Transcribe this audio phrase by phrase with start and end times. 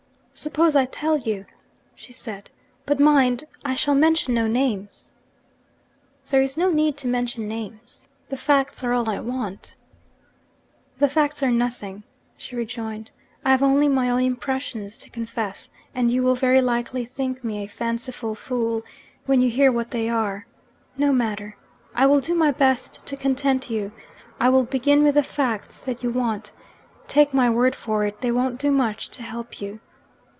[0.33, 1.45] 'Suppose I tell you?'
[1.93, 2.49] she said.
[2.85, 5.11] 'But, mind, I shall mention no names!'
[6.29, 8.07] 'There is no need to mention names.
[8.29, 9.75] The facts are all I want.'
[10.97, 12.03] 'The facts are nothing,'
[12.37, 13.11] she rejoined.
[13.45, 17.63] 'I have only my own impressions to confess and you will very likely think me
[17.63, 18.83] a fanciful fool
[19.27, 20.47] when you hear what they are.
[20.97, 21.55] No matter.
[21.93, 23.91] I will do my best to content you
[24.39, 26.51] I will begin with the facts that you want.
[27.07, 29.81] Take my word for it, they won't do much to help you.'